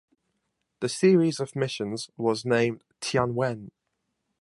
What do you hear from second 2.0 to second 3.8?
was named "Tianwen".